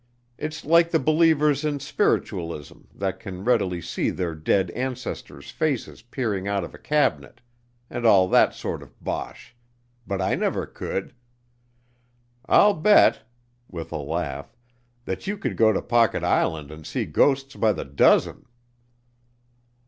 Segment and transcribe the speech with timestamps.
[0.39, 6.47] It's like the believers in spiritualism, that can readily see their dead ancestors' faces peering
[6.47, 7.39] out of a cabinet,
[7.87, 9.55] and all that sort of bosh,
[10.07, 11.13] but I never could.
[12.47, 13.19] I'll bet,"
[13.69, 14.57] with a laugh,
[15.05, 18.47] "that you could go to Pocket Island and see ghosts by the dozen."